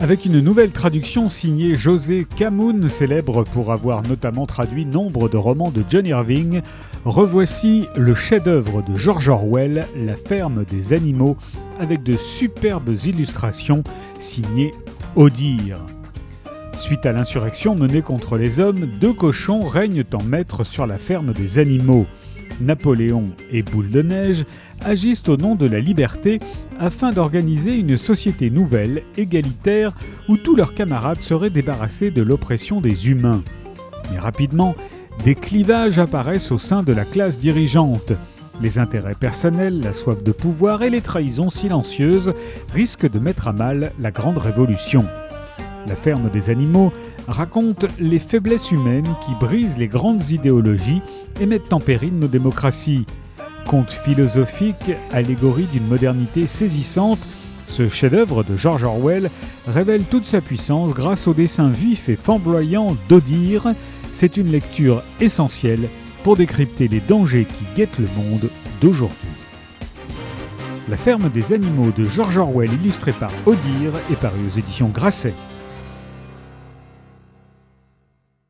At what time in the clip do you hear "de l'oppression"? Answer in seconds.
32.10-32.80